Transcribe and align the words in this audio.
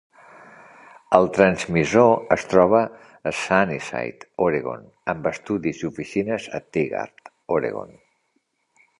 El 1.17 1.27
transmissor 1.33 2.07
es 2.35 2.45
troba 2.53 2.79
a 3.31 3.33
Sunnyside, 3.39 4.27
Oregon, 4.45 4.87
amb 5.13 5.29
estudis 5.33 5.83
i 5.83 5.87
oficines 5.91 6.49
a 6.59 6.63
Tigard, 6.77 7.31
Oregon. 7.59 7.93